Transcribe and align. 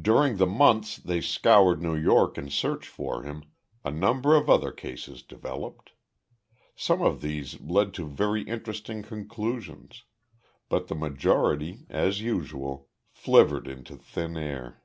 During 0.00 0.38
the 0.38 0.46
months 0.46 0.96
they 0.96 1.20
scoured 1.20 1.82
New 1.82 1.94
York 1.94 2.38
in 2.38 2.48
search 2.48 2.88
for 2.88 3.24
him, 3.24 3.44
a 3.84 3.90
number 3.90 4.34
of 4.34 4.48
other 4.48 4.72
cases 4.72 5.22
developed. 5.22 5.90
Some 6.74 7.02
of 7.02 7.20
these 7.20 7.60
led 7.60 7.92
to 7.92 8.08
very 8.08 8.40
interesting 8.44 9.02
conclusions, 9.02 10.04
but 10.70 10.88
the 10.88 10.94
majority, 10.94 11.84
as 11.90 12.22
usual, 12.22 12.88
flivvered 13.12 13.68
into 13.68 13.96
thin 13.96 14.38
air. 14.38 14.82